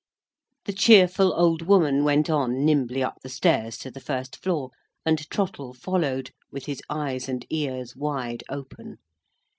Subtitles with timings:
[0.65, 4.71] The cheerful old woman went on nimbly up the stairs to the first floor,
[5.05, 8.97] and Trottle followed, with his eyes and ears wide open.